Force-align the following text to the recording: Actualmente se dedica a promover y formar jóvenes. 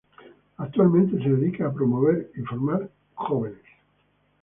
Actualmente 0.57 1.21
se 1.21 1.29
dedica 1.29 1.67
a 1.67 1.71
promover 1.73 2.31
y 2.35 2.41
formar 2.41 2.89
jóvenes. 3.13 3.61